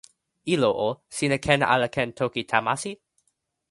[0.53, 0.87] ilo o,
[1.19, 2.91] sina ken ala ken toki Tamasi?